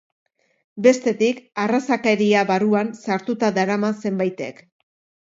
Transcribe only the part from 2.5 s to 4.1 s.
barruan sartuta darama